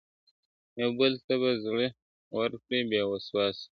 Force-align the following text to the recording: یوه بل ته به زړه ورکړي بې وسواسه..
یوه 0.81 0.93
بل 0.99 1.13
ته 1.25 1.33
به 1.41 1.49
زړه 1.63 1.87
ورکړي 2.39 2.79
بې 2.89 3.01
وسواسه.. 3.11 3.65